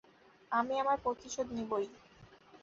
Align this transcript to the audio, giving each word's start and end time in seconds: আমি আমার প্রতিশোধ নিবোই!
আমি 0.51 0.73
আমার 0.79 0.97
প্রতিশোধ 1.03 1.47
নিবোই! 1.51 1.85